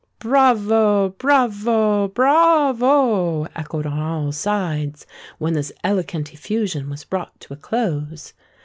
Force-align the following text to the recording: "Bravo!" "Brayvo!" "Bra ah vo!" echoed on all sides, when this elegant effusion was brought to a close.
"Bravo!" 0.17 1.09
"Brayvo!" 1.09 2.07
"Bra 2.11 2.33
ah 2.33 2.73
vo!" 2.73 3.47
echoed 3.55 3.85
on 3.85 3.99
all 3.99 4.31
sides, 4.31 5.05
when 5.37 5.53
this 5.53 5.71
elegant 5.83 6.33
effusion 6.33 6.89
was 6.89 7.03
brought 7.03 7.39
to 7.41 7.53
a 7.53 7.55
close. 7.55 8.33